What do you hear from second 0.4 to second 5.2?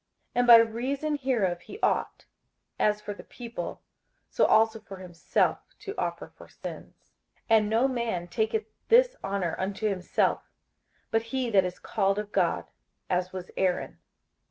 by reason hereof he ought, as for the people, so also for